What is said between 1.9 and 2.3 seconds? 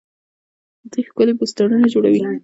جوړوي.